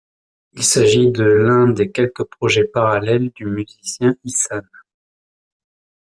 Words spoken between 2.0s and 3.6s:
projets parallèles du